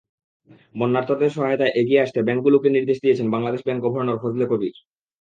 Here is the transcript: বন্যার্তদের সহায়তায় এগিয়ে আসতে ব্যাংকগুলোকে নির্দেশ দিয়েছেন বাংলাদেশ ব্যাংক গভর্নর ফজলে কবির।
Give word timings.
বন্যার্তদের 0.75 1.29
সহায়তায় 1.29 1.75
এগিয়ে 1.75 2.03
আসতে 2.05 2.19
ব্যাংকগুলোকে 2.23 2.67
নির্দেশ 2.69 2.97
দিয়েছেন 3.03 3.27
বাংলাদেশ 3.31 3.61
ব্যাংক 3.63 3.79
গভর্নর 3.85 4.21
ফজলে 4.23 4.45
কবির। 4.51 4.75